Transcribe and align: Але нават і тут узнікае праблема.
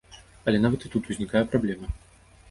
Але 0.51 0.61
нават 0.61 0.85
і 0.87 0.89
тут 0.93 1.09
узнікае 1.15 1.43
праблема. 1.51 1.91